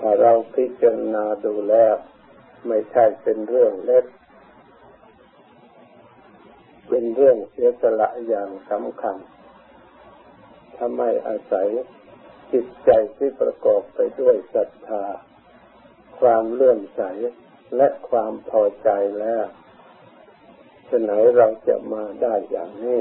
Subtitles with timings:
[0.00, 1.94] ถ้าเราพิจารณาดูแล้ว
[2.66, 4.04] ไม่ใช่เป็นเรื่องเล็ก
[6.88, 9.16] เป็นเรื่องเสียสละอย่างสำคัญ
[10.74, 11.68] ถ้าไม่อาศัย
[12.52, 15.04] จิตใจที่ประกอบไปด้วยศรัทธา
[16.20, 17.02] ความเลื่อมใส
[17.76, 18.90] และความพอใจ
[19.20, 19.44] แล้ว
[20.88, 23.00] จะไหนเราจะมาได้อย่างนี้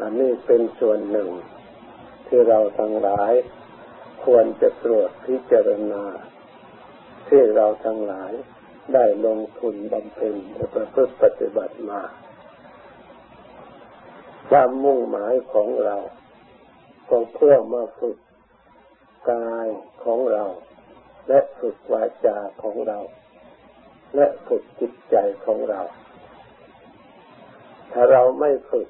[0.00, 1.30] อันนี้เป็นส่วนหนึ่ง
[2.26, 3.32] ที่เราทั้งหลาย
[4.24, 6.04] ควรจะตรวจพิจารณา
[7.28, 8.32] ที่เราทั้งหลาย
[8.94, 10.34] ได้ลงทุนบำเพ็ญ
[10.74, 12.02] ประพฤติปฏิบัติมา
[14.48, 15.96] ความมุ่งหมายของเรา
[17.10, 18.18] ก็เพื่อมาฝึก
[19.30, 19.66] กาย
[20.04, 20.44] ของเรา
[21.28, 22.98] และฝึกวาจาของเรา
[24.16, 25.80] และฝึกจิตใจของเรา
[27.92, 28.88] ถ้าเราไม่ฝึก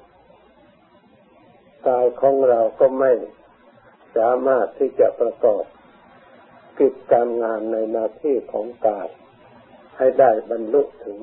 [1.87, 3.11] กายของเราก็ไม่
[4.17, 5.63] สามารถที่จะประกอบ
[6.79, 9.07] กิจการงานในหน้าที่ของกาย
[9.97, 11.19] ให้ได้บรรลุถึง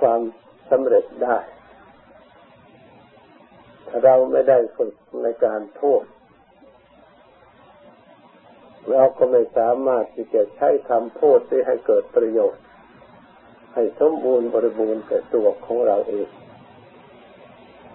[0.00, 0.20] ความ
[0.70, 1.38] สำเร็จได้
[3.88, 6.02] ถ้าเราไม่ได้ฝึกในการพูด
[8.90, 12.64] เราก็ไม่สามารถที่จะใช้คำพูดที่ให้เกิดประโยชน์
[13.74, 16.28] ให้สมบูรณ์บริบูรณ์แก่ตัวของเราเอง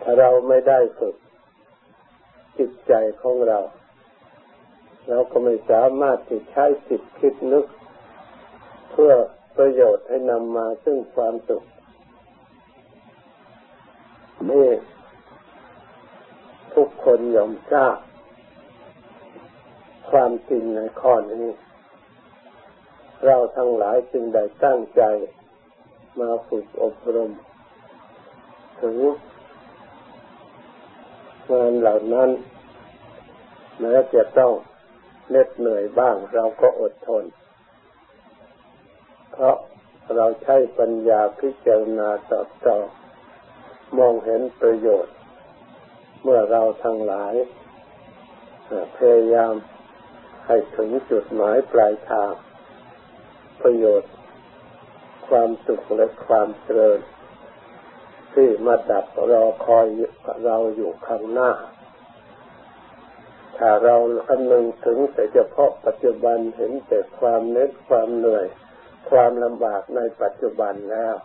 [0.02, 1.16] ถ้าเราไม่ได้ฝึก
[2.58, 3.60] จิตใจของเรา
[5.10, 7.66] เราก็ไม่สามารถที่ใช้จิตคิดนึก
[8.92, 9.14] เพื่อ
[9.58, 11.64] ประโยชน์ให้นำมาซึ่งความสุข
[14.52, 14.70] นี่
[16.74, 17.98] ทุกคนยอมทราบ
[20.10, 21.48] ความจริงในข้อนี้
[23.26, 25.04] เราทั้งหลายจึงได้ตั้งใจ
[26.20, 27.32] มาฝึกอบรม
[28.82, 28.98] ถึง
[31.52, 32.30] งานเหล่านั้น
[33.80, 34.54] แม้จะต้อง
[35.30, 37.24] เหน็ดเหนื่อยบ้าง เราก็อดทน
[39.32, 39.58] เพราะ
[40.16, 42.78] เราใช้ปัญญาพิจารณาตอบต่อ
[43.98, 45.16] มองเห็นประโยชน์
[46.24, 47.34] เมื่อเราทั้งหลาย
[48.98, 49.54] พยายาม
[50.48, 52.34] ให้ถึงจุดหมายปลายทาง
[53.62, 54.12] ประโยชน์
[55.28, 57.00] ความสุขและความเจริญ
[58.34, 59.86] ที่มาดับรอคอย
[60.46, 61.52] เราอยู่ข้างหน้า
[63.66, 63.98] ถ้าเรา
[64.28, 68.48] คำนึงถึงแต่เฉพาะปัจจุบันเห็นแต่ความเน็ดความเหนื่อย
[69.10, 71.16] ความลำบากในปัจจุบันแล้ว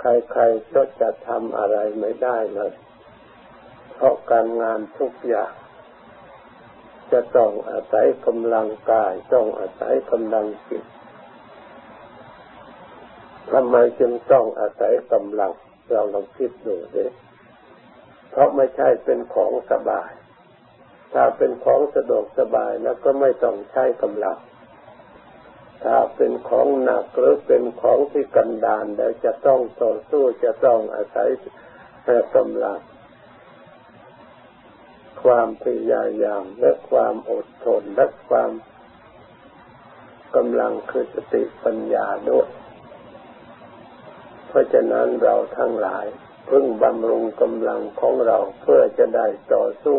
[0.00, 2.72] ใครๆก็จะทำอะไรไม่ได้เลย
[3.94, 5.52] เพราะการงานทุกอย่าง
[7.12, 10.84] จะต้องอาศัยกำลังกาย ต้องอาศัยกำลังจิต
[13.52, 15.52] ทำไมจึงต้องอาศัยกำลัง
[15.90, 17.04] เราลองคิดดูสิ
[18.30, 20.12] เพราะไม่ใช่เป็นของสบาย
[21.16, 24.38] ถ้าเป็นของสะดวกสบายแล้วก็ไม่ต้องใช้กำลัง
[25.84, 31.28] ถ้าเป็นของหนักหรือเป็นของที่กันดานแล้วจะต้องต่อสู้จะต้องอาศัย
[32.36, 32.78] กำลัง
[35.22, 38.50] ความพยายามและความอดทนและความ
[40.36, 42.48] กำลังคือสติปัญญาด้วย
[44.48, 46.06] เพราะฉะนั้นเราทั้งหลาย
[46.50, 49.98] พึ่งบำรุงกำลังของเราเพื่อจะได้ต่อสู้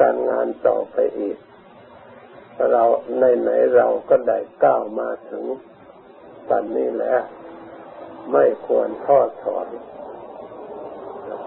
[0.00, 1.36] การงานต่อไปอีก
[2.72, 2.84] เรา
[3.20, 5.44] ในไหนเราก็ได้ก้าวมาถึง
[6.48, 7.22] ปันนี้แล้ว
[8.32, 9.66] ไม่ควรทอดถอน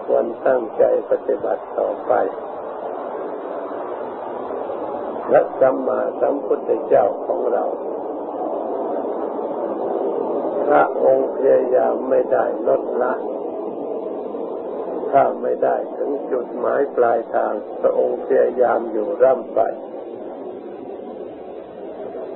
[0.04, 2.12] ควรตั้งใจปฏิบัติต่อไป
[5.30, 7.64] และสัมมาสัมพุทธเจ้าของเรา
[10.66, 13.12] พระองค์พยายามไม่ได้ลดละ
[15.14, 19.60] ถ้าไม่ได้ ถึงจุดหมายปลายทางพระองค์พยายามอยู่ร่ำไป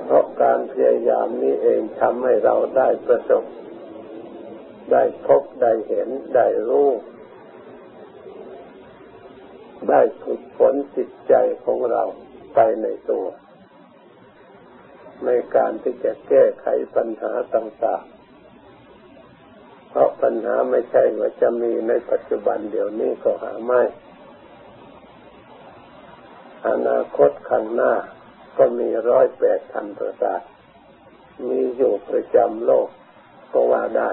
[0.03, 3.43] เพราะการพยายามนี้เองทำให้เราได้ประสบ
[4.91, 6.89] ได้พบได้เห็น ได้รู้
[9.89, 11.33] ได้ฝึกฝนจิตใจ
[11.65, 12.03] ของเรา
[12.55, 13.25] ไปในตัว
[15.25, 18.18] ในการที่จะแก้ไขปัญหาต่างๆ
[19.89, 23.81] เพราะปัญหาไม่ใช่ว่าจะมีในปัจจุบันเดี๋ยวนี้ก็หาไม่
[26.67, 27.93] อนาคตข้างหน้า
[28.57, 30.41] ก็มีร้อยแปดพันประสาท
[31.47, 32.89] มีอยู่ประจำโลก
[33.53, 34.11] ก็ว่าได้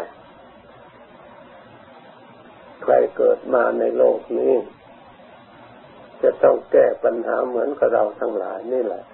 [2.83, 4.55] ใครเกิดมาในโลกนี้
[6.23, 9.05] จะต้องแก้ปัญหาเหมือนกับเราทั้งหลายนี่แหละ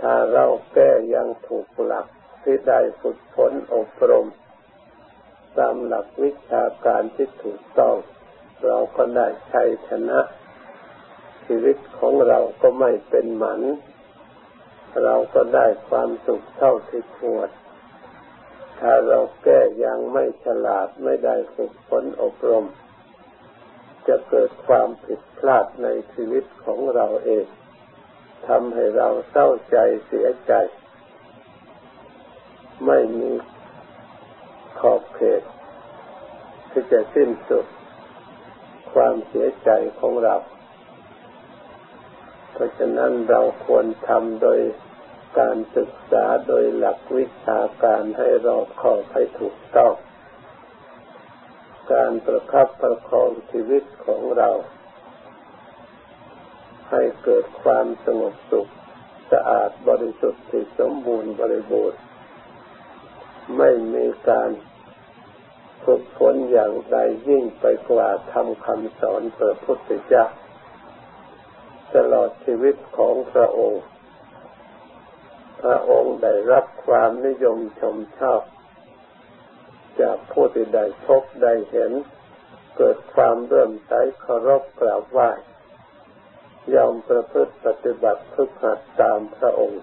[0.00, 0.44] ถ้าเรา
[0.74, 2.06] แก้ยังถูกหลัก
[2.42, 4.26] ที่ได้ฝึกฝนอบรม
[5.58, 7.96] ตามหลักวิชาการที่ถูกต้อง
[8.66, 10.20] เราก็ได้ชัยชนะ
[11.46, 13.60] ชีวิตของเราก็ไม่เป็นหมัน
[15.04, 17.48] เราก็ได้ความสุขเท่าที่ควร
[18.80, 22.66] ถ้าเราแก้ยังไม่ฉลาดไม่ได้ฝึกฝนอบรม
[24.08, 27.46] จะเกิดความผิดพลาดในชีวิตของเราเอง
[28.46, 29.76] ทำให้เราเศร้าใจ
[30.06, 30.52] เสียใจ
[32.86, 33.32] ไม่มี
[34.80, 35.42] ขอบเขต
[36.70, 37.66] ที่จะสิ้นสุด
[38.92, 39.70] ความเสียใจ
[40.00, 40.36] ของเรา
[42.52, 44.60] เพราะฉะนั้นเราควรทำโดย
[45.38, 49.94] การศึกษาโดยหลักวิชาการให้รอบคอบให้ถูกต้อง
[51.92, 54.50] การประคับประคองชีวิตของเรา
[56.90, 58.70] ให้เกิดความสงบสุข
[59.32, 62.00] สะอาดบริสุทธิ์ที่สมบูรณ์บริบูรณ์
[63.56, 64.50] ไม่มีการ
[65.84, 66.98] ฝึกฝนอย่างใด
[67.28, 70.26] ยิ่งไปกว่าทำคำสอนพระพุทธเจ้า
[71.94, 73.84] ตลอดชีวิตของพระองค์
[75.62, 78.42] พระองค์ได้รับความนิยมชมชอบ
[80.00, 81.92] จากผู้ที่ได้พบได้เห็น
[82.76, 85.30] เกิดความเริ่มใสเคารพกราบไหว้
[86.74, 89.82] ยอมประพฤติปฏิบัติทุกหัดตามพระองค์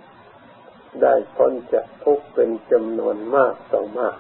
[1.02, 4.18] ได้พ้นจากทุกข์เป็นจำนวนมากต่อมาก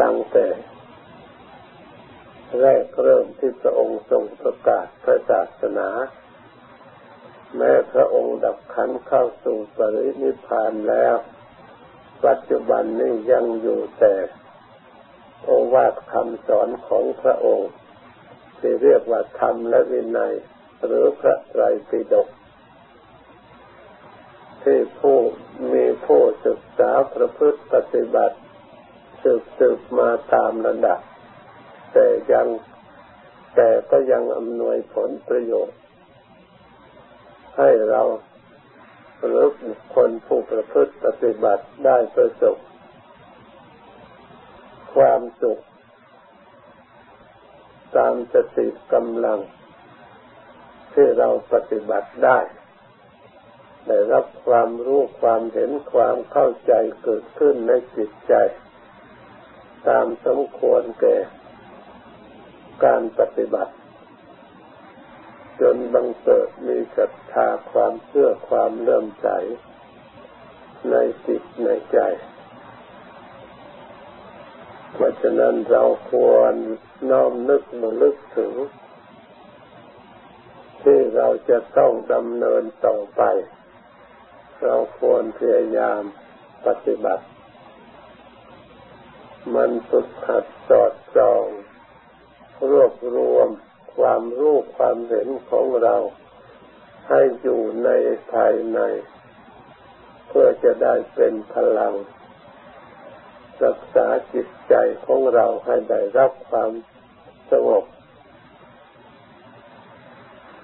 [0.00, 0.46] ตั้งแต่
[2.60, 5.88] แรกเริ่มที่พระองค์ทรงประกาศพระศาสนา
[7.56, 11.16] แม้พระองค์ดับขันเข้าสู่ปรินิพานแล้ว
[12.26, 14.14] ปัจจุบันนี้ยังอยู่แต่
[15.44, 17.70] โอวาทคำสอนของพระองค์
[18.58, 20.34] ที่เรียกว่าธรรมและวินัย
[20.84, 22.28] หรือพระไตรปิฎก
[24.62, 25.18] ที่ผู้
[25.72, 28.36] มีผู้ศึกษาประพฤติปฏิบัติ
[29.22, 31.00] สืบสืบมาตามระดับ
[31.92, 32.48] แต่ยัง
[33.56, 35.78] แต่ก็ยังอำนวยผลประโยชน์
[37.58, 38.02] ให้เรา
[39.24, 39.62] หรือค
[39.94, 42.56] คลผู้ประพฤติปฏิบัติได้ประสบ
[44.94, 45.62] ความสุข
[47.96, 49.40] ตามสติกำลัง
[50.94, 52.38] ที่เราปฏิบัติได้
[53.86, 58.34] ได้รับความรู้ความเห็นความเข้าใจเกิดขึ้นในจิตใจ
[59.88, 61.16] ตามสมควรแก่
[62.84, 63.74] การปฏิบัติ
[65.60, 69.28] จนบังเกิดมีศรัทธาความเชื่อความเลื่อมใส
[70.90, 70.96] ใน
[71.26, 71.98] จิตในใจ
[74.92, 76.54] เพราะฉะนั้นเราควร
[77.10, 78.52] น้อมนึกมาลึกถึง
[80.82, 83.22] ที่เราจะต้องดำเนินต่อไป
[84.62, 86.02] เราควรพยายาม
[86.66, 87.24] ปฏิบัติ
[89.54, 91.46] มันฝึกหัดสอดส่อง
[92.70, 93.48] รวบรวม
[93.96, 95.96] ความรู้ความเห็นของเรา
[97.08, 97.90] ให้อยู่ใน
[98.32, 98.80] ภายใน
[100.28, 101.94] เพื่อจะได้เป็นพลัง
[103.64, 104.74] รักษาจิตใจ
[105.06, 106.72] ของเราให้ได้รับความ
[107.50, 107.84] สงบ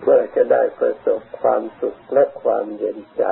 [0.00, 3.24] เพื่อจะได้ประสบความสุขและความเย็นใจ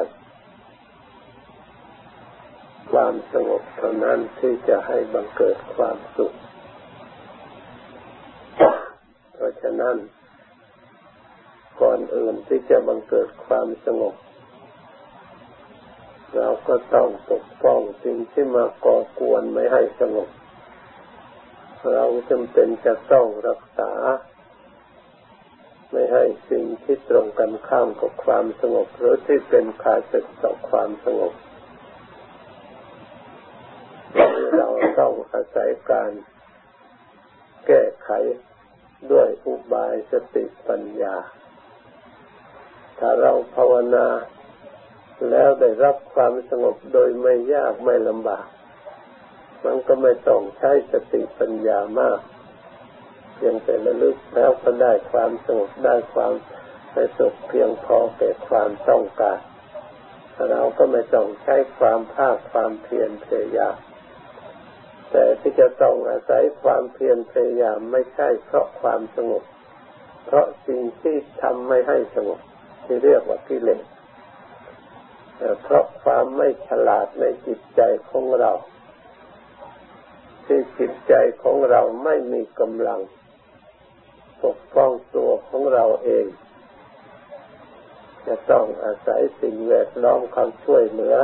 [2.90, 6.32] ความสงบเท่านั้นที่จะให้บังเกิดความสุข
[9.34, 9.96] เพราะฉะนั้น
[11.80, 14.14] ก่อนอื่นที่จะบังเกิดความสงบ
[16.36, 20.28] เราก็ต้องปกป้องสิ่งที่มาก่อกวนไม่ให้สงบ
[21.92, 23.92] เราจำเป็นจะต้องรักษา
[25.90, 31.32] ไม่ให้สิ่งที่ตรงกันข้ามกับความสงบ หรือที่เป็นขาศึกต่อความสงบ
[34.56, 34.68] เรา
[34.98, 36.10] ต้องอาศัยการ
[37.66, 38.10] แก้ไข
[39.12, 41.16] ด้วยอุบายสติปัญญา
[42.98, 44.06] ถ้าเราภาวนา
[45.30, 48.46] แล้วได้รับความสงบโดยไม่ยากไม่ลำบาก
[49.64, 52.20] มันก็ไม่ต้องใช้สติปัญญามาก
[53.34, 56.32] เพียงแต่ระลึกแล้วก็ได้ความสงบได้ความ
[56.92, 59.38] ในสุขเพียงพอแก่ความต้องการ
[60.50, 63.76] เราก็ไม่ต้องใช้ความภาคความเพียรพยายาม
[65.18, 69.44] แต่ที่จะต้องอาศัยความเพียรพยายามไม่ใช่เพราะความสงบ
[70.26, 72.40] เพราะสิ่งที่ทำไม่ให้สงบ
[72.84, 73.84] ที่เรียกว่ากิเลส
[75.62, 77.80] เพราะความไม่ฉลาดในจิตใจ
[78.10, 78.52] ของเรา
[80.46, 83.00] ที่จิตใจของเราไม่มีกำลัง
[84.44, 86.26] ปกป้องตัวของเราเอง
[88.26, 91.16] จะต้องอาศัยสิ่งแวดล้อมความช่วยเหลือ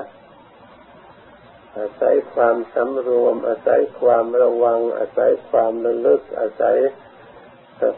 [1.78, 6.78] อาศัยความสำรวม อาศัยความระวัง อาศัยความระลึก อาศัย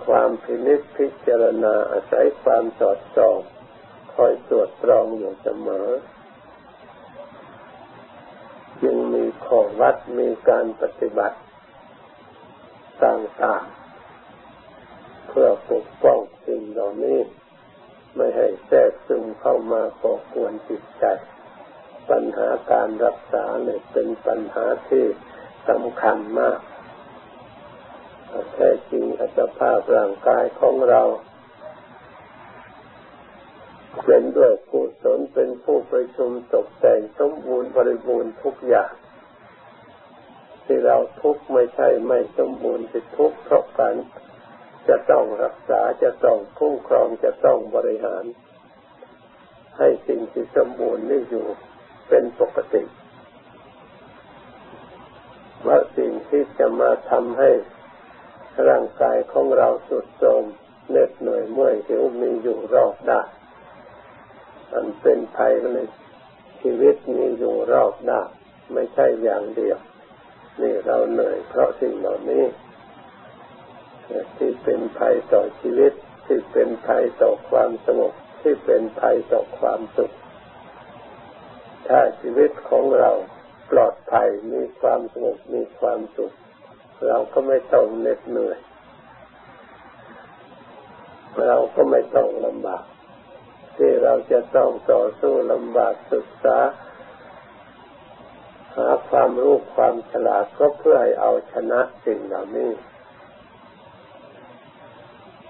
[0.07, 3.39] ความพินิจพิจารณา อาศัยความสอดส่อง
[4.15, 5.89] คอยตรวจตรองอยู่เสมอ
[8.83, 11.39] จึงมีข้อวัดมีการปฏิบัติ
[13.05, 17.21] ต่างๆเพื่อปกป้องสิ่งเหล่านี้
[18.17, 21.05] ไม่ให้แทรกซึมเข้ามาก่อกวนจิตใจ
[22.11, 25.05] ปัญหาการรักษาเนี่ยเป็นปัญหาที่
[25.69, 26.59] สำคัญมาก
[28.55, 31.03] แท้จริงอัตภาพร่างกายของเรา
[34.05, 38.93] เป็นด้วยกุศลเป็นผู้ประชุมตกแต่งสมบูรณ์บริบูรณ์ทุกอย่าง
[40.65, 43.95] ที่เราทุกไม่ใช่ไม่สมบูรณ์ที่ทุกเพราะการ
[44.89, 48.25] จะต้องรักษาจะต้องคุ้มครองจะต้องบริหาร
[49.79, 51.47] ให้สิ่งที่สมบูรณ์นี่อยู่
[52.09, 52.83] เป็นปกติ
[55.67, 57.51] ว่าสิ่งที่จะมาทำให้
[58.69, 60.45] ร่างกายของเราสุดโทรม
[60.91, 63.29] เหน็ดเหนื่อยเมื่อยหิวมีอยู่รอบด้าน
[64.73, 65.79] มันเป็นภัยใน
[66.61, 68.29] ชีวิตมีอยู่รอบด้าน
[68.73, 69.79] ไม่ใช่อย่างเดียว
[70.63, 72.45] นี่เราเหนื่อยเพราะสิ่งเหล่านี้
[74.37, 75.93] ที่เป็นภัยต่อชีวิต
[76.27, 80.13] ที่เป็นภัยต่อความสงบที่เป็นภัยต่อความสุข
[81.89, 83.11] ถ้าชีวิตของเรา
[83.71, 86.33] ปลอดภัยมีความสงบมีความสุข
[87.09, 88.59] เราก็ไม่ต้องเหน็ดเหนื่อย
[91.47, 92.85] เราก็ไม่ต้องลำบาก
[93.77, 96.59] ที่เราจะต้องต่อสู้ลำบากศึกษา
[98.77, 102.71] หาความรู้ความฉลาดก็เพื่อให้เอาชนะสิ่งเหล่านี้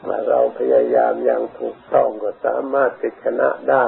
[0.03, 3.87] เมื่อเราพยายามอย่างถูกต้องก็สามารถติชนะได้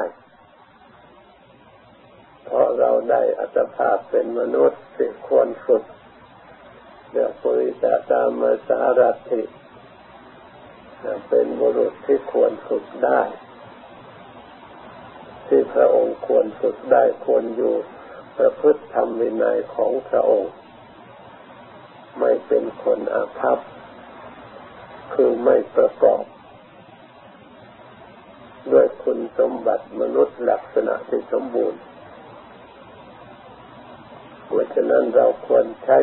[2.47, 5.85] เพราะเราได้อัตภาพเป็นมนุษย์ที่ควรฝึก
[7.11, 9.01] เรียกปุริสตามสาร
[9.31, 9.43] ถิ
[11.29, 13.21] เป็นบุรุษที่ควรฝึกได้
[15.47, 17.75] ที่พระองค์ควรฝึกได้ควรอยู่
[18.39, 20.53] ประพฤติธรรมวินัยของพระองค์
[22.19, 23.59] ไม่เป็นคนอาภัพ
[25.15, 26.25] คือไม่ประกอบ
[28.73, 31.81] ด้วยคุณสมบัติมนุษย์ลักษณะที่สมบูรณ์
[34.47, 35.99] เพราะฉะนั้นเราควรใช้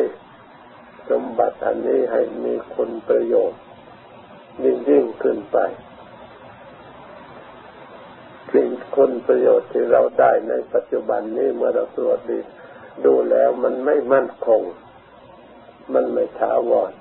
[1.10, 3.60] สมบัติอันนี้ให้มีคุณประโยชน์
[4.62, 5.58] ยิ่งยิ่งขึ้นไป
[8.52, 12.38] สิ่งคุณประโยชน์ที่เราได้ในปัจจุบันนี้เมื่อเราตรวจดี
[13.04, 14.62] ดูแล้วมันไม่มั่นคง
[15.94, 16.92] มันไม่ถาวร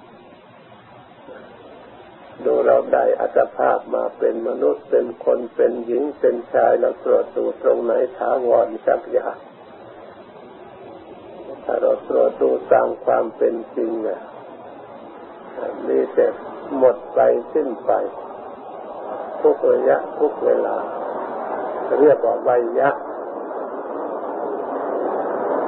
[2.46, 9.38] ดูเราได้อัตภาพมาเป็นมนุษย์เป็นคนเป็นหญิงเป็นชายเราตรวจดูตรงไหนถาวรสักอย่าง
[11.64, 14.20] ถ้าเราตรวจดูตามความเป็นจริงเนี่ย
[15.88, 16.26] มีแต่
[16.78, 17.20] หมดไป
[17.54, 17.92] สิ้นไป
[19.42, 20.78] ทุกระยะทุกเวลา
[22.02, 22.90] เรียกว่าวัยยะ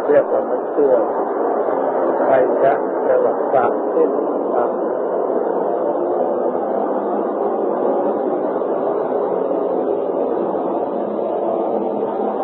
[0.08, 1.04] เรียกว่ามันเสื่อม
[2.30, 2.74] วัยยะ
[3.04, 4.12] แปลว่าความสิ้น
[4.54, 4.72] ความ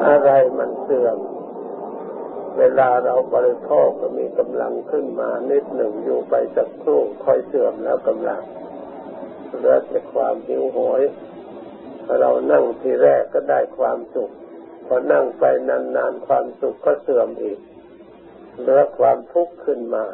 [0.05, 1.17] อะไรมันเสื่อม
[2.57, 8.41] เวลาเราบริโภคก็มีกำลังขึ้นมานิดหนึ่งอยู่ไปสักครู่ค่อยเสื่อมแล้วกำลัง
[9.55, 11.01] เหลือแต่ความหิวโหย
[12.19, 14.31] เรานั่งทีแรกก็ได้ความสุข
[14.87, 17.59] พอนั่งไปนานๆความสุขก็เสื่อมอีก
[18.59, 20.05] เหลือความทุกข์ขึ้นมา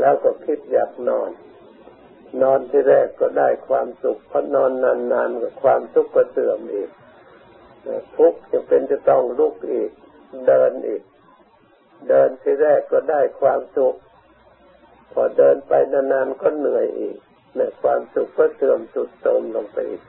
[0.00, 1.30] แล้วก็คิดอยากนอน
[2.42, 4.72] นอนที่แรกก็ได้ความสุขพอนอน
[5.12, 6.90] นานๆก็ความทุกข์ก็เสื่อมอีก
[8.16, 9.90] ทุกข์จะเป็นจะต้องลุกอีก
[10.46, 11.02] เดินอีก
[12.08, 13.96] เดินทีแรกก็ได้ความสุข
[15.12, 17.16] พอเดินไปนานๆก็เหนื่อยอีก
[17.56, 20.02] ในความสุขก็เสื่อมสุดโทรมลงไปอีก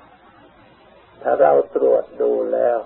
[1.22, 2.78] ถ้าเราตรวจดูแล้ว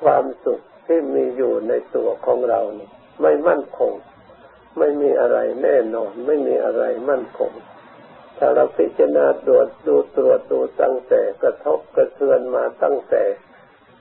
[0.00, 2.88] ความสุขที่มีอยู่ในตัวของเรานี่
[3.22, 3.92] ไม่มั่นคง
[4.78, 7.52] ไม่มีอะไรแน่นอน ไม่มีอะไรมั่นคง
[8.38, 13.22] ถ้าเราพิจารณาตรวจดูตรวจดูตั้งแต่กระทบกระเทือนมาตั้งแต่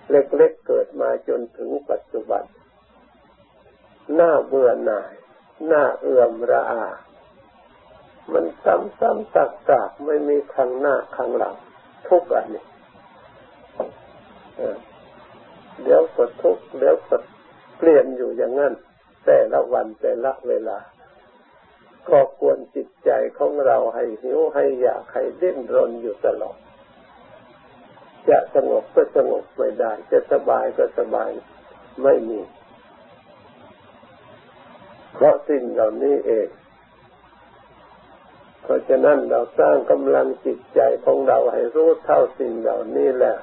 [0.10, 2.44] เล็กๆเกิดมาจนถึงปัจจุบัน
[4.16, 5.14] หน้าเบื่อหน่าย
[5.68, 6.86] หน้าเอื่อมระอา
[8.34, 11.56] มันซ้ำๆตักๆไม่มีข้างหน้าข้างหลัง
[12.08, 12.64] ทุกอันนี้
[15.84, 17.18] เดี๋ยวก็ทุกเดี๋ยวก็
[17.78, 18.74] เปลี่ยนอยู่อย่างนั้น
[19.26, 20.80] แต่ละวันแต่ละเวลา
[22.10, 26.58] ก็ควรจิตใจของเราให้หิวให้อยากให้ดิ้นรนอยู่ตลอด
[28.30, 31.30] จะสงบก็สงบไม่ได้ จะสบายก็สบาย
[32.04, 32.40] ไม่มี
[35.14, 36.48] เพราะสิ่งเหล่านี้เอง
[38.64, 43.36] เพราะฉะนั้นเราสร้างกำลังจิตใจของเราให้รู้เท่าสิ่งเหล่านี้แหละ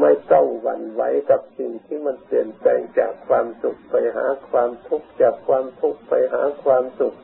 [0.00, 7.16] ไม่ต้องหวั่นไหวกับสิ่งที่มันเปลี่ยนแปลงจากความสุขไปหาความทุกข์จากความทุกข์ไปหาความสุข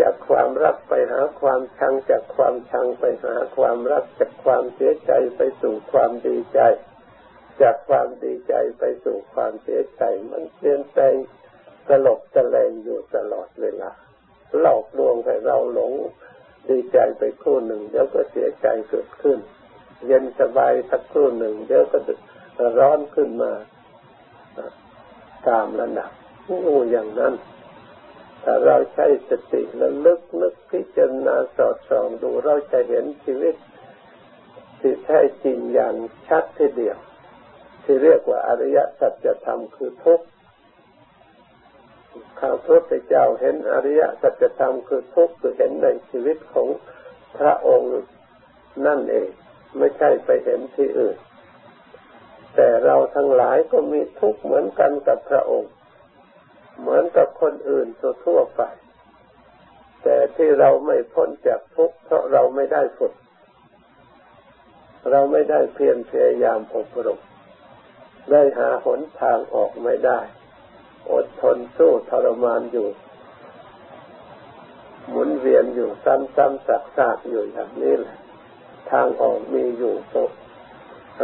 [0.00, 6.60] จากความรักไปหาความชังจากความชังไปหาความรักจากความเสียใจไปสู่ความดีใจ
[7.62, 11.14] จากความดีใจไปสู่ความเสียใจมันเปลี่ยนแปลง
[11.88, 13.90] ตลบตะแลงอยู่ตลอดเวลา
[14.60, 15.92] หลอกลวงให้เราหลง
[16.68, 19.38] ดีใจไปครู่หนึ่ง เดี๋ยวก็เสียใจเกิดขึ้น
[20.06, 21.98] เย็นสบายสักครู่หนึ่ง เดี๋ยวก็
[22.78, 23.52] ร้อนขึ้นมา
[25.48, 26.10] ตามระดับ
[26.64, 27.34] งูอย่างนั้น
[28.42, 33.54] ถ้าเราใช้สติและลึกนึกพิจารณาสอดส่องดูเราจะเห็นชีวิต
[34.80, 35.94] ที่แท้จริงอย่าง
[36.28, 36.98] ชัดทีเดียว
[37.84, 40.26] ที่เรียกว่าอริยสัจธรรมคือทุกข์
[42.40, 46.68] ข้าพระพุทธเจ้าเห็นอริยสัจธรรมคือทุกข์คือเห็นในชีวิตของ
[47.38, 47.92] พระองค์
[48.86, 49.28] นั่นเอง
[49.78, 51.16] ไม่ใช่ไปเห็นที่อื่น
[52.54, 55.72] แต่เราทั้งหลายก็มีทุกข์เหมือนกันกับพระองค์
[56.80, 57.86] เหมือนกับคนอื่น
[58.26, 58.62] ทั่วไป
[60.02, 63.14] แต่ที่เราไม่พ้นจากทุกข์เพราะเราไม่ได้ฝึก
[65.10, 67.20] เราไม่ได้เพียรพยายามอบรม
[68.30, 70.20] ได้หาหนทางออกไม่ได้
[71.12, 72.88] อดทนสู้ทรมานอยู่
[75.08, 78.16] หมุนเวียนอยู่ซ้ำๆซักๆอยู่อย่างนี้แหละ
[78.90, 80.30] ทางออกมีอยู่ตก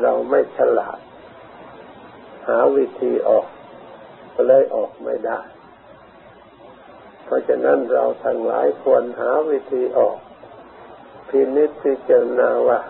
[0.02, 0.98] เราไม่ฉลาด
[2.48, 3.46] หาวิธีออก
[4.34, 5.40] ก็เลยออกไม่ได้
[7.24, 10.18] เพราะฉะนั้นเราทั้งหลายควรหาวิธีออก
[11.28, 12.80] พินิจพิจารณาว่า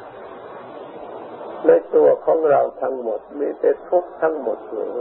[1.66, 4.96] ในตัวของเราทั้งหมดมีแต่ทุกข์ทั้งหมดหรือ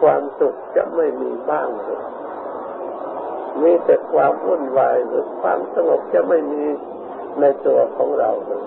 [0.00, 2.02] ความสุขจะไม่มีบ้างเลย
[3.62, 6.64] มีแต่ความวุ่นวายหรือความสงบจะไม่มี
[7.40, 8.64] ในตัวของเราเลย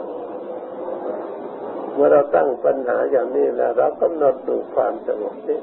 [1.93, 5.60] เมื่อเราตั้งปัญหาอย่างนี้แล้วเรากำหนดดูความสงบนี่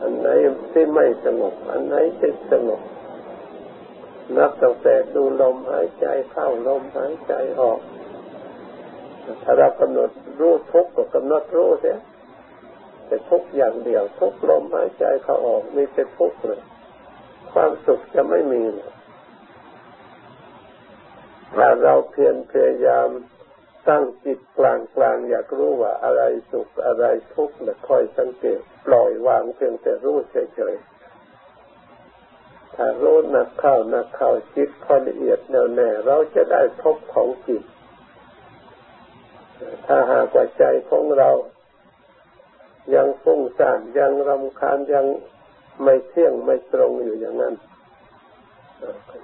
[0.00, 0.28] อันไหน
[0.72, 2.80] ที่ไม่สงบ อันไหนที่สงบ
[4.36, 7.80] นับตั้งแต่ดูลมหายใจเข้าลมหายใจออก
[9.42, 10.10] ถ้าเรากำหนด
[10.40, 11.98] รู้ทุกข์ก็กำหนดรู้เสีย
[13.10, 16.62] แต่ทุกอย่างเดียว ทุกลมหายใจเขาออกมีแต่ทุกเลย
[17.52, 18.92] ความสุขจะไม่มีเลย
[21.56, 23.08] ถ้าเราเพียรพยายาม
[23.88, 37.62] ตั้งจิตกลางกลางอยากรู้ว่าอะไรสุขอะไรทุกข์และคอยสังเกตปล่อยวางเพียงแต่รู้เฉยๆถ้ารู้นักเข้านักเข้าจิตค่อยละเอียดแน่วแน่เราจะได้พบของจิต
[39.86, 41.30] ถ้าหากว่าใจของเรา
[42.94, 45.06] ยังฟุ้งซ่านยังรำคาญยัง
[45.82, 47.54] ไม่เที่ยงไม่ตรงอยู่อย่างนั้น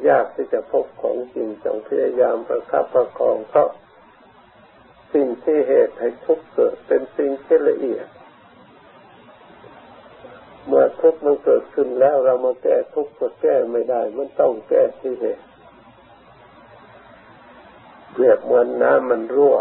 [0.09, 3.71] ยากที่จะพบของจริงต้องพยายามประคับประคองเพราะ
[5.12, 8.07] สิ่งที่เหตุให้ทุกข์เกิดเป็นสิ่งที่ละเอียด
[10.66, 15.45] เมื่อทุกข์มันเกิดขึ้นแล้วเรามาแก้ทุกข์ก็แก้ไม่ได้ มันต้องแก้ที่เหตุ
[18.12, 19.57] เปรียบเหมือนน้ำมันรั่ว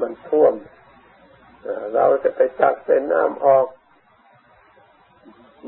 [0.00, 0.54] มันท่วม
[1.94, 3.66] เราจะไปจักเป็นน้ำออก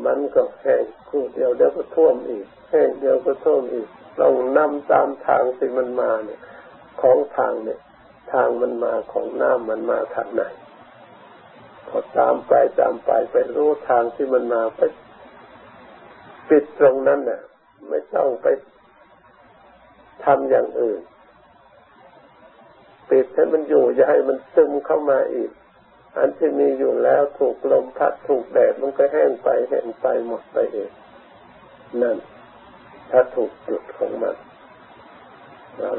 [0.07, 3.89] มันก็แห้งคู่เดียวเดี๋ยวก็ท่วมอีกแห้งเดียวก็ท่วมอีก
[4.21, 6.41] ต้องนำตามทางที่มันมาเนี่ย
[7.01, 7.81] ของทางเนี่ย
[8.33, 10.43] ทางมันมาของน้ำมันมาทางไหน
[11.89, 14.81] พอตามไปตามไปไปรู้ทางที่มันมาไป
[16.49, 17.41] ปิดตรงนั้นเนี่ย
[17.89, 18.47] ไม่ต้องไป
[20.25, 21.01] ทำอย่างอื่น
[23.11, 25.51] ปิดให้มันอยู่อย่าให้มันซึมเข้ามาอีก
[26.17, 30.91] อันที่มีอยู่แล้วถูกลมพัดถูกแดดมันก็แห้งไปแห้งไปหมดไปเอง
[32.03, 32.17] นั่น
[33.11, 34.37] ถ้าถูกจุดของมัน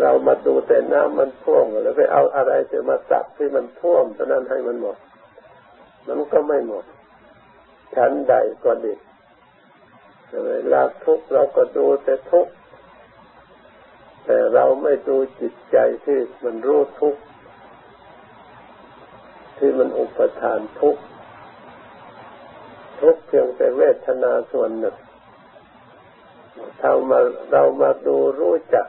[0.02, 4.98] เรามาดูแต่น้ำมันท่วมแล้วไปเอาอะไรจะมาจับที่มันท่วมเท่านั้นให้มันหมด
[6.08, 6.86] มันก็ไม่หมด
[7.96, 8.94] ชั้นใดก็ดี
[10.48, 12.48] เวลาทุกเราก็ดูแต่ทุก
[14.26, 17.22] แต่เราไม่ดูจิตใจที่มันรู้ทุกข์
[19.60, 21.04] ที่มันอุปทานทุกข์
[23.02, 24.96] ทุกเพียงแต่เวทนาส่วนหนึ่ง
[26.82, 27.20] ถ้ามา
[27.52, 28.88] เรามาดูรู้จัก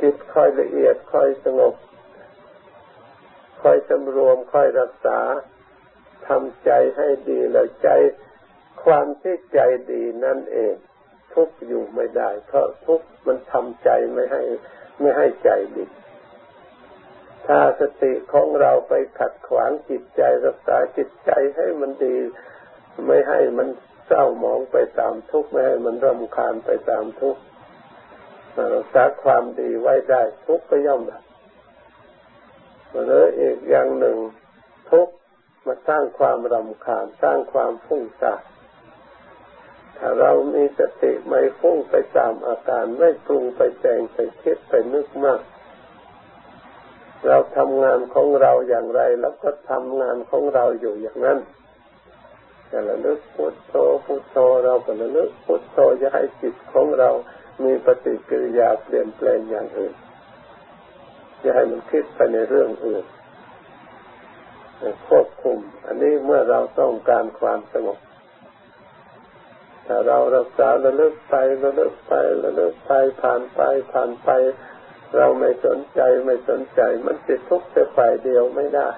[0.00, 1.74] จิตค่อยละเอียดค่อยสงบ
[3.62, 5.18] ค่อยสำรวมค่อยรักษา
[6.28, 7.88] ทำใจให้ดีแล้วใจ
[8.84, 9.60] ความที่ใจ
[9.92, 10.74] ดีนั่นเอง
[11.34, 14.42] ทุกอยู่ไม่ได้ เพราะทุกมันทำใจไม่ให้
[15.00, 15.84] ไม่ให้ใจดี
[17.46, 22.16] ถ้าสติของเราไปขัดขวางจิตใจรักษาจิตใจให้มันดี
[23.06, 23.68] ไม่ให้มัน
[24.06, 27.40] เศร้าหมองไปตามทุกข์ไม่ให้มันรำคาญไปตามทุกข์
[28.74, 31.22] รักษาความดีไว้ได้ทุกข์ก็ย่อมดับ
[33.04, 34.18] หรืออีกอย่างหนึ่ง
[34.90, 35.14] ทุกข์
[35.66, 38.42] มาสร้างความรำคาญสร้างความฟุ้งซ่าน
[39.98, 45.40] ถ้าเรามีสติไม่ฟุ้งไปตามอาการไม่ปรุงไปแต่งไปคิดไปนึกมาก
[47.26, 51.38] เราทำงานของเราอย่างไร แล้วก็ทำงานของเราอยู่อย่างนั้น
[52.70, 57.10] จะระลึกพุทโธพุทโธเราก็ระลึกพุทโธจะให้จิตของเรา
[57.64, 59.94] มีปฏิกิริยาเปลี่ยนแปลงอย่างอื่น
[61.42, 63.04] จะให้มันคิดไปในเรื่องอื่น
[65.08, 67.98] ควบคุม อันนี้เมื่อเราต้องการความสงบ
[69.86, 71.34] ถ้าเรารักษาระลึกไป
[71.64, 72.12] ระลึกไป
[72.44, 73.60] ระลึกไปผ่านไป
[73.92, 74.30] ผ่านไป
[75.16, 78.88] เราไม่สนใจไม่สนใจ มันติดทุกข์แต่ฝ่ายเดียวไม่ได้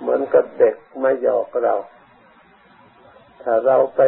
[0.00, 1.74] เหมือนกับเด็กมาหยอกเรา
[3.42, 4.00] ถ้าเราไป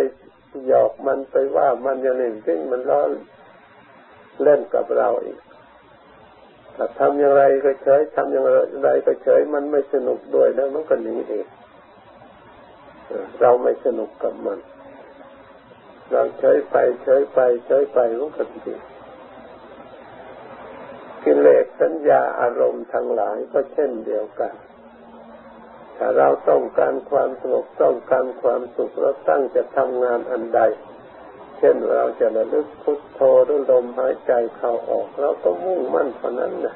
[0.66, 3.02] หยอกมันไปว่ามันอย่างนี้ซึ่งมันล้อ
[4.42, 5.38] เล่นกับเราอีก
[6.76, 8.44] ถ้าทำอย่างไรก็เฉยทำอย่าง
[8.84, 11.46] ไรก็เฉยมันไม่สนุกด้วยแล้วมันก็หนีเอง
[13.40, 14.58] เราไม่สนุกกับมัน
[16.10, 18.74] เราเฉยไปเฉยไปเฉยไปรู้กันดี
[21.24, 24.54] กิเลสสัญญาอารมณ์ทั้งหลายก็เช่นเดียวกัน
[25.96, 30.60] ถ้าเราต้องการความสงบต้องการความสุขเราตั้งจะทำงานอันใด
[31.58, 36.74] เช่นเราจะระลึกพุทโธหรือลมหายใจเข้าออก เราก็มุ่งมั่นเท่านั้นนะ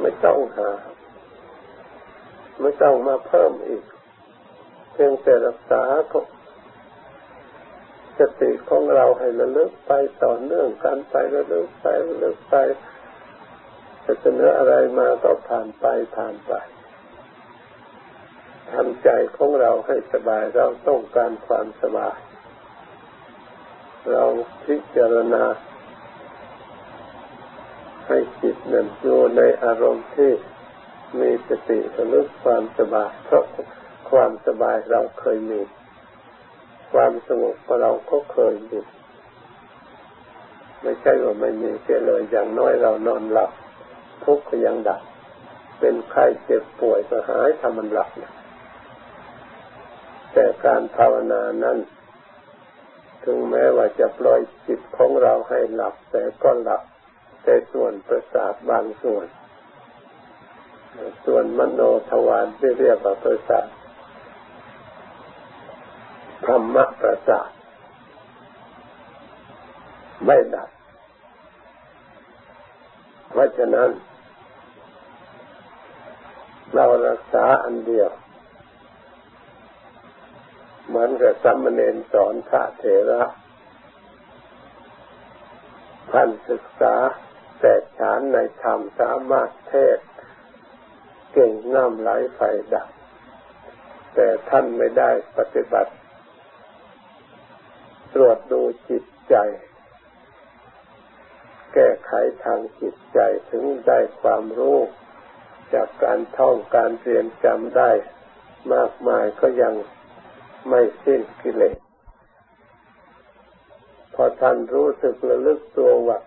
[0.00, 0.70] ไม่ต้องหา
[2.60, 3.84] ไม่ต้องมาเพิ่มอีก
[4.92, 5.82] เพียงแต่รักษา
[8.18, 12.54] สติของเราให้ระลึกไปต่อเนื่องกันไประลึกไประลึกไป
[14.04, 15.86] จะเสนออะไรมาก็ผ่านไป
[16.16, 16.52] ผ่านไป
[18.72, 22.16] ทำใจของเราให้สบายเราต้องการความสบาย
[24.10, 24.24] เรา
[24.64, 25.44] พิจารณา
[28.08, 30.32] ให้จิตนั้นอยู่ในอารมณ์ที่
[31.20, 33.44] มีสติระลึกความสบายเพราะ
[34.10, 35.60] ความสบายเราเคยมี
[36.92, 38.80] ความสงบเราก็เคยมี
[40.82, 43.50] ไม่ใช่ว่าไม่มีเสียเลยอย่างน้อยเรานอนหลับ
[44.24, 45.00] ทุกข์ก็ยังดับ
[45.78, 48.32] เป็นไข้เจ็บป่วยก็หายทำมันหลับนะ
[50.32, 51.78] แต่การภาวนานั้น
[53.24, 56.82] ถึงแม้ว่าจะปล่อยจิตของเราให้หลับ แต่ก็หลับ
[57.42, 59.26] แต่ส่วนประสาทบางส่วน
[61.26, 61.80] ส่วนมโน
[62.10, 63.66] ทวารที่เรียกว่าประสาท
[66.46, 67.50] ธรรมประสาท
[70.24, 70.70] ไม่ดับ
[73.30, 73.88] เพราะฉะนั้น
[76.74, 78.10] เรารักษาอันเดียว
[80.86, 83.22] เหมือนกับสัมมเนนสอนพระเถระ
[86.12, 86.94] ท่านศึกษา
[87.60, 89.98] แต่ฉานในธรรมสามารถเทศ
[91.32, 92.40] เก่งน้ำไหลไฟ
[92.74, 92.88] ดับ
[94.14, 95.92] แต่ท่านไม่ได้ปฏิบัติ
[98.14, 99.34] ตรวจดูจิตใจ
[101.74, 102.12] แก้ไข
[102.44, 103.18] ทางจิตใจ
[103.50, 104.78] ถึงได้ความรู้
[105.74, 107.90] จากการท่องการเรียนจำได้
[108.74, 109.74] มากมายก็ยัง
[110.68, 111.76] ไม่สิ้นกิเลส
[114.14, 116.18] พอท่านรู้สึกระลึกตัวว่า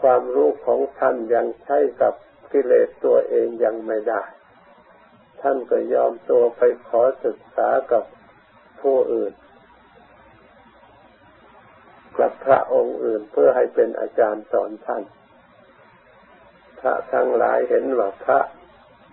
[0.00, 2.14] ความรู้ของท่านยังใช้กับ
[2.52, 4.22] กิเลสตัวเองยังไม่ได้
[5.42, 8.04] ท่านก็ยอมตัวไปขอศึกษากับ
[8.80, 9.32] ผู้อื่น
[12.18, 15.02] กับพระองค์อื่นเพื่อให้เป็นอาจารย์สอนท่าน
[16.80, 18.40] พระทั้งหลายเห็นว่าพระ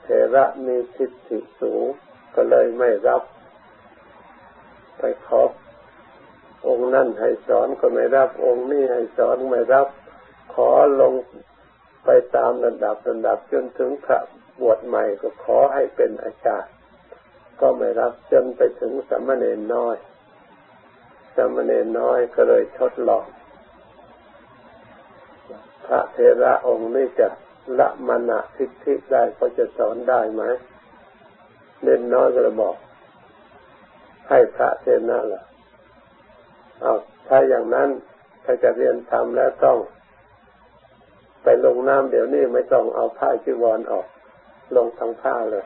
[0.04, 1.86] เทระมีทิฏฐิสูง
[2.36, 3.24] ก็เลยไม่รับ
[4.98, 5.44] ไปขอ
[6.68, 9.88] องค์นั่นให้สอนก็ไม่รับ องค์นี้ให้สอนไม่รับ
[10.54, 10.70] ขอ
[11.02, 11.14] ลง
[12.06, 14.20] ไปตามระดับระดับจนถึงพระ
[14.62, 16.74] บวชใหม่ก็ขอให้เป็นอาจารย์
[17.62, 19.98] ก็ไม่รับจนไปถึงสมณเณรน้อย
[21.36, 23.26] สมณีน้อยก็เลยทดลอง
[25.86, 27.28] พระเทระองค์นี้จะ
[27.80, 30.44] ละมณะทิฏฐิได้ก็จะสอนได้ไหม
[31.84, 32.76] เน้นน้อยก็เลยบอก
[34.30, 35.44] ให้พระเทระล่ะ
[36.82, 36.94] เอา
[37.28, 37.90] ถ้าอย่างนั้น
[38.44, 39.78] ถ้าจะเรียนทำแล้วต้อง
[41.44, 44.08] ไปลงน้ำเดี๋ยวนี้ไม่ต้องเอาผ้าจีวรออก
[44.76, 45.66] ลงทั้งผ้าเลย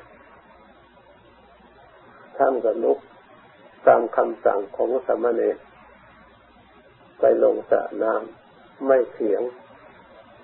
[2.38, 3.00] ท่านก็ลุก
[3.88, 5.58] ตามคำสั่งของสมณเณร
[7.20, 9.42] ไปลงสระน้ำไม่เสียง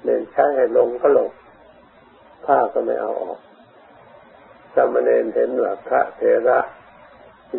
[0.04, 1.30] เน้นใช้ให้ลงก็ลง
[2.48, 3.40] ผ้าก็ไม่เอาออก
[4.76, 6.60] สมเณรเห็นว่าพระเถระ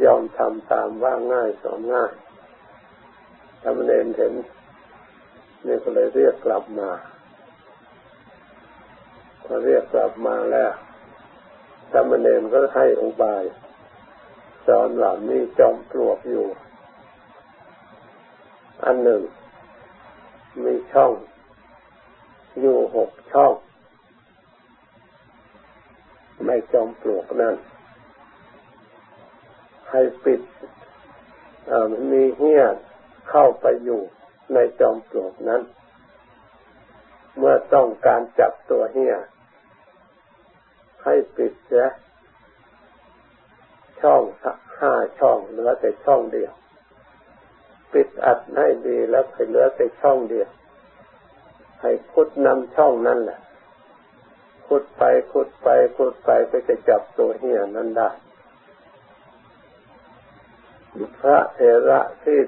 [0.05, 2.13] ยอมทำตามว่าง่ายสอนง่าย
[3.63, 4.35] ทำเนนเห็น
[5.67, 6.91] นี่ก็เลยเรียกกลับมา
[9.45, 10.73] พอเรียกกลับมาแล้ว
[11.93, 13.45] ทำเนนก็ให้อุบาย
[14.67, 16.47] สอนเหล่านี้จอมปลวกอยู่
[18.85, 19.23] อันหนึ่ง
[20.65, 21.13] มีช่อง
[22.61, 23.53] อยู่หกช่อง
[26.49, 27.55] ในจอมปลวกนั้น
[29.91, 30.41] ให้ปิด
[32.11, 32.63] มีเหี้ย
[33.31, 34.01] เข้าไปอยู่
[34.55, 35.63] ในจอมปลวกนั้น
[37.37, 39.15] เมื่อต้องการจับตัวเหี้ย
[41.05, 41.87] ให้ปิดเสีย
[44.01, 44.23] ช่อง
[44.81, 46.53] ห้าช่องเหลือแต่ช่องเดียว
[47.93, 50.49] ปิดอัดให้ดีแล้วให้เหลือแต่ช่องเดียว
[51.83, 53.39] ให้พุดนำช่องนั่นแหละ
[54.69, 55.03] ขุดไป
[55.33, 58.11] ขุดไปขุดไปก็จะจับตัวเหี้ยนั้นได้
[61.21, 62.41] พระเทระที่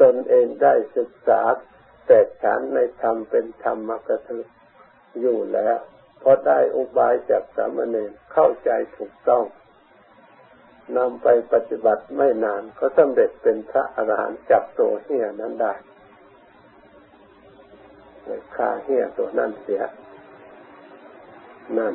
[0.00, 1.42] ตนเองได้ศึกษา
[2.06, 4.38] แต่ฉันในธรรมเป็นธรรมกถึ
[5.20, 5.76] อยู่แล้ว
[6.22, 9.44] พอได้อุบายจากสามเณรเข้าใจถูกต้อง
[10.96, 15.74] นำไปปฏิบัติไม่นานก็สำเร็จเป็นพระอรหันต์จับตัวเหี้ยนั้นได้
[18.56, 19.82] ฆ่าเหี้ยตัวนั้นเสีย
[21.78, 21.94] นั่น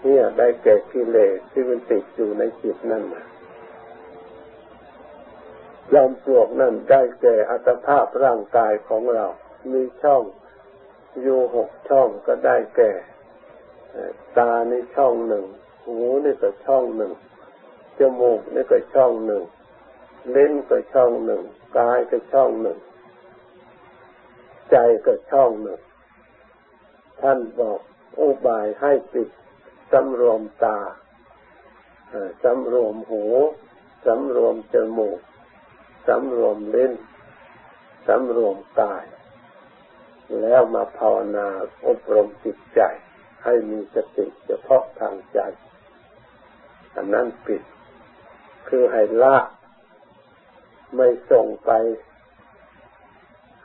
[0.00, 3.24] เหี้ยได้แก่กิเลสที่มันติดอยู่ในจิตนั่นนะ
[5.94, 9.26] ยอมปลวกนั่นได้แก่อัตภาพร่างกายของเรา
[9.72, 10.22] มีช่อง
[11.22, 12.92] อยู่หกช่องก็ได้แก่
[14.38, 15.44] ตาในช่องหนึ่ง
[15.84, 17.12] หูในี่ก็ช่องหนึ่ง
[17.98, 19.42] จมูกในี่ก็ช่องหนึ่ง
[20.32, 21.42] เล่นก็ช่องหนึ่ง
[21.78, 22.78] กายก็ช่องหนึ่ง
[24.70, 25.80] ใจก็ช่องหนึ่ง
[27.22, 27.80] ท่านบอก
[28.20, 29.28] อุบายให้ปิด
[29.92, 30.78] สำรวมตา
[32.42, 33.24] สำรวมหู
[34.06, 35.20] สำรวมจมูก
[36.08, 36.92] สำรวมเล่น
[38.06, 39.04] สำรวมกาย
[40.40, 41.48] แล้วมาภาวนา
[41.86, 42.80] อบรมจิตใจ
[43.44, 45.40] ให้มีสติเฉพาะทางใจ
[46.96, 47.62] อันนั้นปิด
[48.68, 49.36] คือให้ละ
[50.96, 51.70] ไม่ส่งไป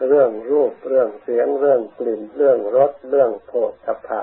[0.08, 4.22] เรื่องรูปเรื่องเสียงเรื่องกลิ่น เรื่องรสเรื่องโผฏฐัพพะ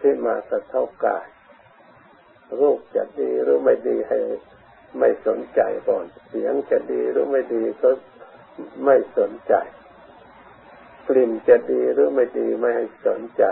[0.00, 1.26] ที่มากระทบกาย
[2.60, 4.18] รูปจะดีหรือไม่ดีให้
[4.98, 7.90] ไม่สนใจก่อน เสียงจะดีหรือไม่ดีก็
[8.84, 9.54] ไม่สนใจ
[11.08, 13.44] กลิ่นจะดีหรือไม่ดีไม่ให้สนใจ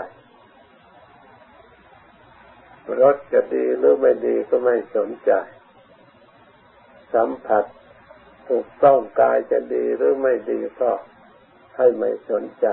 [3.01, 5.31] รสจะดีหรือไม่ดีก็ไม่สนใจ
[7.13, 7.65] สัมผัส
[8.49, 10.91] ถูกต้องกายจะดีหรือไม่ดีก็
[11.77, 12.67] ให้ไม่สนใจ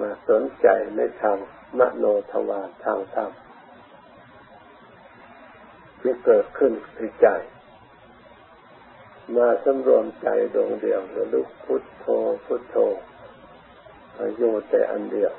[0.00, 1.38] มาสนใจในทาง
[1.78, 3.30] มโนทวารทางธรรม
[6.00, 7.28] ที่เกิดขึ้นในใจ
[9.36, 12.06] มาสำรวมใจดวงเดียวระลึกพุทโธ
[12.46, 12.76] พุทโธ
[14.16, 15.32] ประโยชน์แต่อันเดียว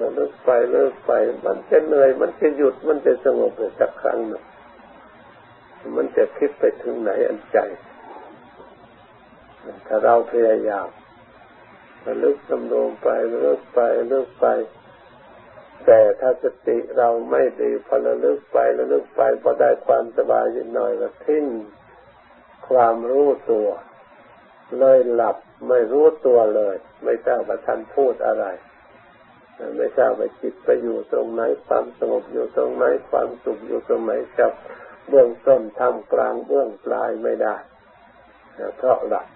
[0.00, 1.12] ระลึกไปเลิกไป
[1.44, 4.44] มันจะเหนื่อยมันจะหยุดมันจะสงบไปสักครั้งหนึ่ง
[5.96, 7.58] มันจะคิดไปถึงไหนอันใจ
[9.86, 10.88] ถ้าเราพยายาม
[12.06, 14.46] ระลึกสำรวมไปเลิกไปเลิกไป
[15.86, 21.46] แต่ถ้าสติเราไม่ดีพอระลึกไประลึกไปพอได้ความสบายนิดหน่อยก็ทิ้ง
[22.68, 23.68] ความรู้ตัว
[24.78, 25.36] เลยหลับ
[25.68, 28.44] ไม่รู้ตัวเลย ไม่ทราบว่าท่านพูดอะไร
[29.76, 34.52] ไม่ทราบว่าจิตไปอยู่ตรงไหน ความสงบอยู่ตรงไหนความสุขอยู่ตรงไหนจับ
[35.08, 37.56] เบื้องต้นทำกลางเบื้องปลายไม่ได้
[38.76, 39.26] เพราะหลับ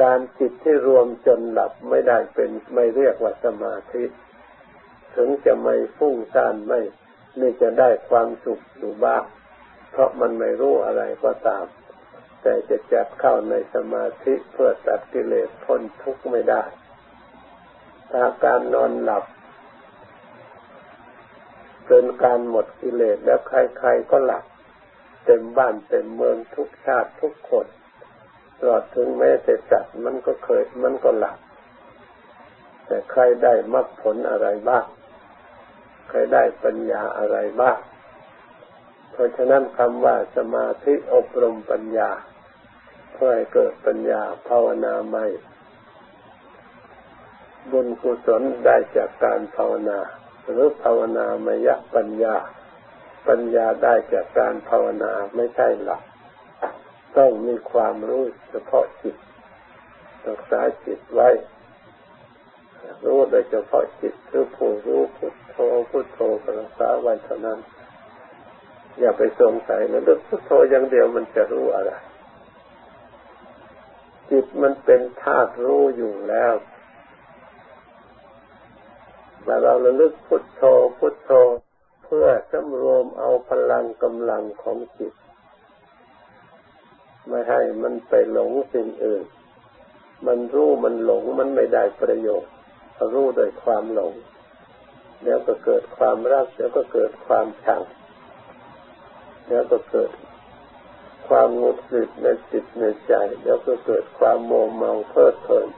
[0.00, 4.04] การจิตที่รวมจนหลับไม่ได้เป็นไม่เรียกว่าสมาธิ
[5.16, 6.80] ถึงจะไม่ฟุ้งซ่านไม่
[7.40, 9.24] นี่จะได้ความสุขอยู่บ้าง
[9.90, 11.64] เพราะมันไม่รู้อะไรก็ตาม
[12.42, 16.62] แต่จะจัดเข้าในสมาธิเพื่อตัดกิเลสพ้นทุกข์ไม่ได้
[18.12, 19.24] ถ้าการนอนหลับ
[21.86, 24.44] เกินการหมดกิเลสแล้วใครๆก็หลับ
[25.24, 27.66] เต็มบ้านเต็มเมืองทุกชาติทุกคน
[28.64, 31.38] ตลอดถึงแม้แต่สัตว์มันก็เคยมันก็หลับ
[32.86, 34.84] แต่ใครได้มรรคผลอะไรบ้าง
[36.08, 37.78] เคยได้ปัญญาอะไรบ้าง
[39.12, 42.10] เพราะฉะนั้นคำว่าสมาธิอบรมปัญญา
[43.12, 45.24] เพื่อให้เกิดปัญญาภาวนาใหม่
[47.70, 49.98] บุญกุศลได้จากการภาวนา
[50.48, 52.36] หรือภาวนามยปัญญา
[53.28, 56.02] ปัญญาได้จากการภาวนาไม่ใช่หลัก
[57.18, 59.16] ต้องมีความรู้เฉพาะจิต
[60.28, 61.28] รักษาจิตไว้
[63.04, 65.56] รู้โดยเฉพาะจิตคือผู้รู้พุทโธ
[65.90, 66.18] พุทโธ
[66.60, 67.58] รักษาไว้เท่านั้น
[68.98, 71.92] อย่าไปสงสัยนะลึกพุทโธอย่างเดียวมันจะรู้อะไร
[74.30, 76.54] จิตมันเป็นธาตุรู้อยู่แล้ว
[79.44, 80.62] แต่เราระลึกพุทโธ
[80.98, 81.30] พุทโธ
[82.04, 85.12] เพื่อสำรวมเอาพลังกำลังของจิต
[87.28, 89.24] ไม่ให้มันไปหลงสิ่งอื่น
[90.26, 92.52] มันรู้มันหลงมันไม่ได้ประโยชน์
[93.12, 94.14] รู้โดยความหลง
[95.22, 97.82] เดี๋ยวก็เกิดความรักเดี๋ยวก็เกิดความชัง
[99.46, 100.10] เดี๋ยวก็เกิด
[101.28, 105.68] ความงุดหงิดในจิตในใจเดี๋ยวก็เกิดความโมเมาเพลิดเพลิน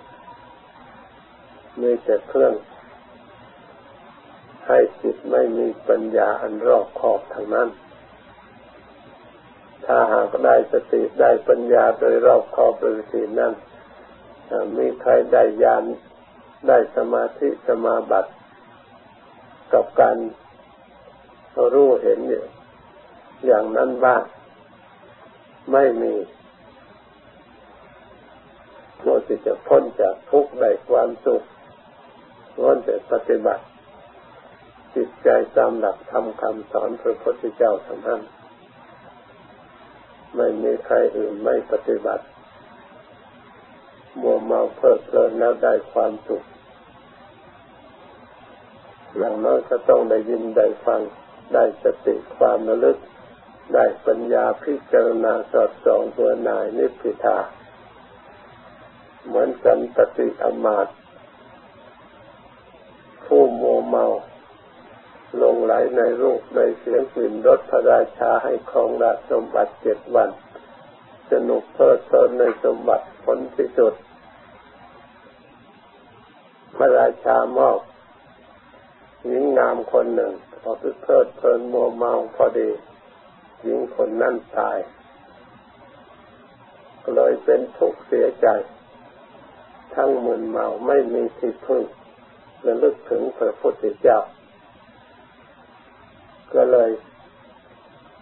[1.81, 2.55] มีแต่เครื่อง
[4.67, 7.69] ให้จิตไม่มีปัญญาอันรอบขอบทางนั้น
[9.87, 13.53] ถ้าหากได้สติได้ปัญญาโดยรอบขอบโดยสีนั้น
[14.77, 15.85] มีใครได้ยาน
[16.69, 18.31] ได้สมาธิสมาบัติ
[19.73, 20.17] กับการ
[21.73, 22.47] รู้เห็นเนี่ย
[23.47, 24.23] อย่างนั้นบ้าง
[25.73, 26.15] ไม่มี
[29.03, 29.15] เรา
[29.47, 31.43] จะพ้นจากทุกข์ได้ความสุข
[32.59, 33.65] ล้วนแต่ปฏิบัติ
[34.95, 38.21] จิตใจตามหลักธรรมคำสอนพระพุทธเจ้าเท่านั้น
[40.37, 42.25] ไม่มีใครอื่นไม่ปฏิบัติ
[44.21, 46.45] มัวเมาเพลิดเพลินแล้วได้ความสุข
[49.17, 51.01] อย่างน้อยก็ต้องได้ยินได้ฟัง
[51.55, 52.99] ได้สติความระลึก
[53.75, 57.39] ได้ปัญญาพิจารณาสอดส่องเบื่อหน่ายนิพพิทา
[59.27, 60.89] เหมือนกันปฏิอมาต
[63.25, 64.07] ผู้มัวเมา
[65.65, 70.31] ไหลในรูปในเสียงกลิ่นรสพระราชาให้ครองราชสมบัติเจ็ดวัน
[71.31, 73.95] สนุกเพลิดเพลินในสมบัติผลที่สุด
[76.77, 77.81] พระราชามอบ
[79.27, 82.71] หญิงงามคนหนึ่งพอไปเพลิดเพลินมัวเมาพอดี
[83.63, 84.79] หญิงคนนั้นตาย
[87.15, 88.47] เลยเป็นทุกข์เสียใจ
[89.95, 91.83] ทั้งมึนเมาไม่มีที่พึ่ง
[92.67, 94.19] ระลึกถึงพระพุทธเจ้า
[96.55, 96.91] ก็เลย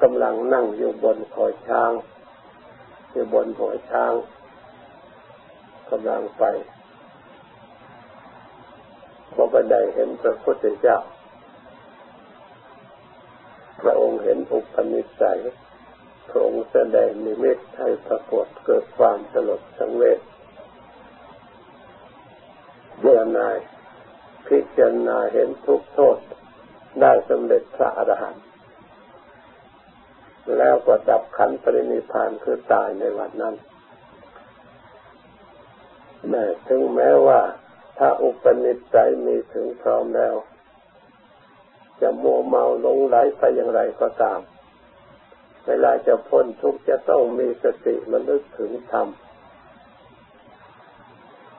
[0.02, 1.90] กำลังนั่งอยู่บนคอช้าง
[3.10, 4.12] อยู่บนหัวช้าง
[5.90, 6.44] กำลังไป
[9.32, 10.98] พอบันไดเห็นพระพุทธเจ้า
[13.80, 15.40] พระองค์เห็นอุปนิสัย
[16.28, 20.20] พระองค์แสดงนิมิตให้ปรากฏเกิดความสลดสังเวช
[22.98, 23.56] เบื่อหน่าย
[24.46, 26.18] พิจารณาเห็นทุกโทษ
[27.00, 28.44] ได้สำเร็จพระอรหันต์
[30.56, 33.54] แล้วก็ดับขันปรินิพานคือตายในวันนั้น
[36.28, 37.40] แม้ถึงแม้ว่า
[37.98, 40.34] ถ้าอุปนิสัยมีถึงพร้อมแล้ว
[42.00, 44.40] จะมัวเมาลงไหลไปอย่างไรก็ตาม
[45.66, 49.08] เวลาจะพ้นทุกข์จะต้องมีสติมันลึกถึงธรรม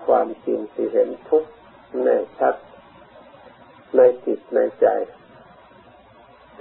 [0.06, 1.50] ความจริงที่เห็นทุกข์
[2.04, 2.56] แน่ชัด
[3.96, 4.88] ในจิตในใจ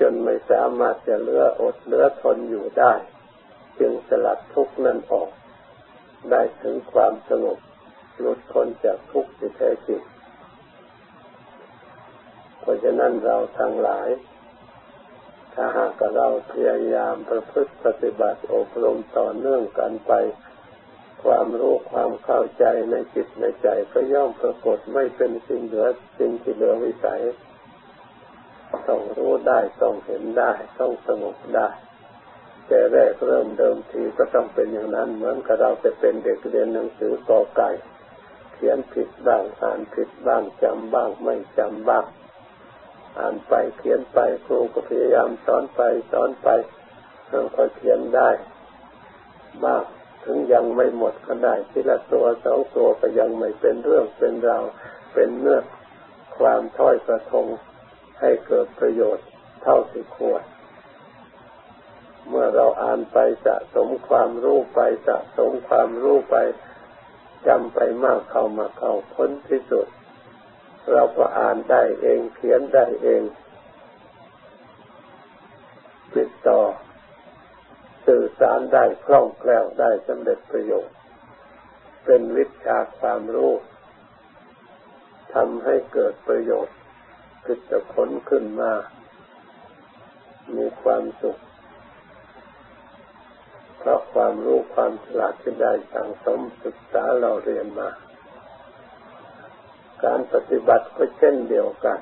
[0.01, 2.93] จนไม่สามารถจะเลืออดเลือทนอยู่ได้
[3.81, 5.31] จึงสลัดทุกนั้นออก
[6.31, 7.59] ได้ถึงความสงบ
[8.19, 10.01] หลุดพ้นจากทุกข์ที่แท้จริง
[12.61, 14.09] เพราะฉะนั้นเราทั้งหลาย
[15.55, 20.13] ถ้าหากเราพยายามประพฤติปฏิบัติอบรมต่อเนื่องกันไป
[21.25, 25.87] ความรู้ความเข้าใจในจิตในใจก็ย่อมปรากฏไม่เป็นสิ่งเหลือ
[26.19, 27.23] สิ่งที่เหลือวิสัย
[28.89, 31.69] ต้องรู้ได้ต้องเห็นได้ต้องสงบได้
[32.69, 37.71] แต่แรกเริ่มเดิมทีก็ต้องเป็นอย่างนั้น เหมือนกับเราจะเป็นเด็กเรียนหนังสือกอไก่
[38.55, 42.05] เขียนผิดบ้างอ่านผิดบ้างจำบ้างไม่จำบ้าง
[43.19, 45.81] อ่านไปเขียนไปครูก็พยายามสอนไป
[46.13, 46.49] สอนไป
[47.29, 48.31] เราก็เขียนได้
[49.65, 49.85] บ้าง
[50.25, 54.65] ถึงยังไม่หมดก็ได้ทีละตัวสองตัวก็ยังไม่เป็นเรื่องเป็นราว
[55.13, 55.63] เป็นเนื้อ
[56.39, 57.47] ความถ้อยกระทง
[58.23, 59.27] ให้เกิดประโยชน์
[59.63, 60.43] เท่าที่ควร
[62.29, 66.37] เมื่อเราอ่านไปสะสมความรู้ไปสะสมความรู้ไป
[67.47, 69.87] จำไปมากเข้ามาเข้าพ้นที่สุด
[70.93, 73.23] เราก็อ่านได้เองเขียนได้เอง
[76.15, 76.61] ติดต่อ
[78.07, 80.95] สื่อสารได้คล่องแคล่วได้สำเร็จประโยชน์
[82.05, 83.53] เป็นวิชาความรู้
[85.35, 86.77] ทำให้เกิดประโยชน์
[87.45, 88.73] คือจะผลขึ้นมา
[90.57, 91.39] มีความสุข
[93.79, 97.91] เพราะความรู้ความฉลาดที่ได้สั่งสมศึกษาเราเรียนมา
[100.05, 102.01] การปฏิบัติก็เช่นเดียวกัน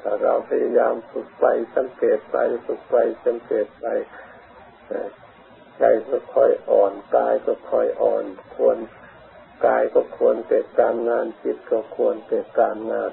[0.00, 1.44] ถ้าเราพยายามฝึกไป
[1.76, 3.86] สังเกตไปฝึกไปสังเกตไป
[5.78, 8.76] ใจก็ค่อยอ่อนกายก็ค่อยอ่อนควร
[9.66, 13.10] กายก็ควรเกิดการงานจิตก็ควรเกิดการงาน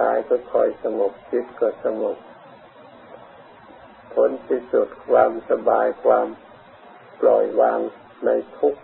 [0.00, 2.16] กายก็คอยสงบจิตก็สงบ
[4.14, 6.26] ผลที่สุดความสบายความ
[7.20, 7.78] ปล่อยวาง
[8.24, 8.74] ในทุก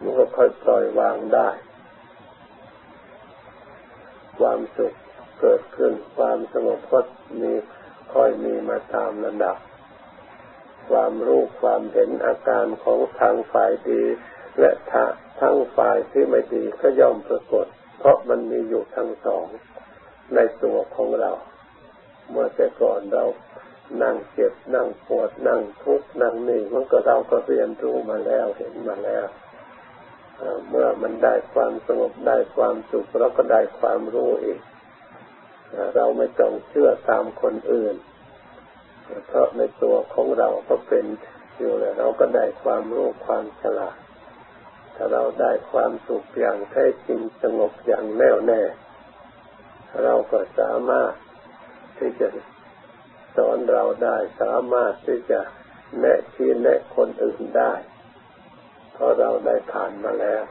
[0.00, 1.48] มันก็ค่อยปล่อยวางได้
[4.38, 4.92] ความสุข
[5.40, 7.00] เกิดขึ้นความสงบก็
[7.40, 7.52] มี
[8.14, 9.56] ค่อยมีมาตามระดับ
[10.90, 14.02] ความรู้ความเห็นอาการของทางฝ่ายดี
[14.60, 14.70] และ
[15.40, 17.66] ทั้งฝ่ายที่ไม่ดีก็ย่อมปรากฏ
[17.98, 19.46] เพราะมันมีอยู่ทั้งสอง
[20.34, 21.32] ในตัวของเรา
[22.30, 23.24] เมื่อแต่ก่อนเรา
[24.02, 29.26] นั่งเจ็บนั่งปวดนั่งทุกข์นั่งนี่มันก็เราก็เรียนรู้มาแล้วเห็นมาแล้ว
[30.68, 34.60] เมื่อมันได้ความสงบได้ความสุขเราก็ได้ความรู้อีก
[35.96, 37.94] เราไม่ต้องเชื่อตามคนอื่น
[39.26, 41.04] เพราะในตัวของเราก็เป็น
[41.56, 43.96] อยู่แล้วเราก็ได้ความรู้ความฉลาด
[44.94, 48.62] ถ้าเราได้ความสุขอย่างแท้จริงสงบอย่างแน่วแน่
[50.02, 51.12] เราก็สามารถ
[51.98, 52.28] ที่จะ
[53.36, 55.40] สอนเราได้สามารถที่จะ
[56.00, 57.72] แนะชี้แนะคนอื่นได้
[58.92, 60.42] เพราะเราได้ผ่านมาแล้ว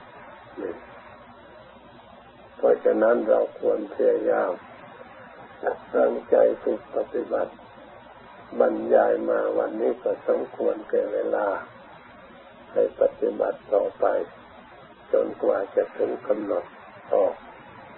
[2.58, 4.52] เพราะฉะนั้นเราควรพยายาม
[5.96, 7.52] ตั้งใจฝึกปฏิบัติ
[8.58, 11.48] บรรยายมาวันนี้ก็สมควรเก่เวลา
[12.72, 14.06] ให้ปฏิบัติต่อไป
[15.12, 16.66] จนกว่าจะถึงกำหนด
[17.14, 17.36] ออก